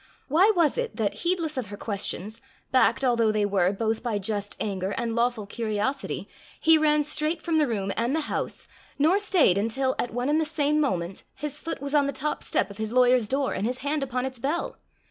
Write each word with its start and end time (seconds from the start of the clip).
Why 0.27 0.51
was 0.55 0.79
it 0.79 0.95
that, 0.95 1.13
heedless 1.19 1.57
of 1.57 1.67
her 1.67 1.77
questions, 1.77 2.41
backed 2.71 3.05
although 3.05 3.31
they 3.31 3.45
were 3.45 3.71
both 3.71 4.01
by 4.01 4.17
just 4.17 4.55
anger 4.59 4.89
and 4.93 5.13
lawful 5.13 5.45
curiosity, 5.45 6.27
he 6.59 6.75
ran 6.75 7.03
straight 7.03 7.39
from 7.39 7.59
the 7.59 7.67
room 7.67 7.91
and 7.95 8.15
the 8.15 8.21
house, 8.21 8.67
nor 8.97 9.19
stayed 9.19 9.59
until, 9.59 9.93
at 9.99 10.11
one 10.11 10.27
and 10.27 10.41
the 10.41 10.43
same 10.43 10.79
moment, 10.81 11.21
his 11.35 11.61
foot 11.61 11.83
was 11.83 11.93
on 11.93 12.07
the 12.07 12.13
top 12.13 12.41
step 12.43 12.71
of 12.71 12.79
his 12.79 12.91
lawyer's 12.91 13.27
door, 13.27 13.53
and 13.53 13.67
his 13.67 13.77
hand 13.85 14.01
upon 14.01 14.25
its 14.25 14.39
bell? 14.39 14.79